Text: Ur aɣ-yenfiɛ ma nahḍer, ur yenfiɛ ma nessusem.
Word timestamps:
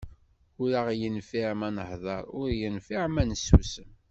Ur 0.61 0.71
aɣ-yenfiɛ 0.79 1.51
ma 1.59 1.69
nahḍer, 1.75 2.23
ur 2.39 2.49
yenfiɛ 2.59 3.03
ma 3.13 3.23
nessusem. 3.29 3.91